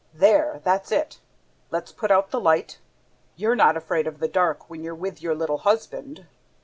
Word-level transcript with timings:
There, 0.15 0.59
that's 0.63 0.91
it... 0.91 1.19
Let's 1.69 1.91
put 1.91 2.09
out 2.09 2.31
the 2.31 2.39
light! 2.41 2.79
You're 3.35 3.53
not 3.55 3.77
afraid 3.77 4.07
of 4.07 4.17
the 4.17 4.27
dark, 4.27 4.67
when 4.67 4.81
you're 4.83 4.95
with 4.95 5.21
your 5.21 5.35
little 5.35 5.59
husband!" 5.59 6.25